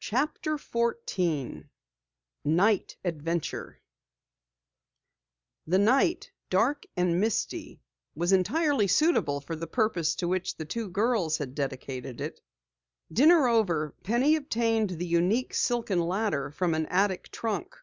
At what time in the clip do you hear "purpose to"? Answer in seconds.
9.66-10.28